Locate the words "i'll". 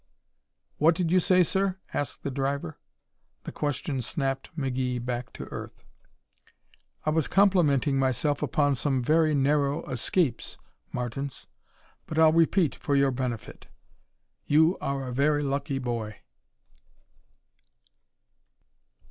12.17-12.33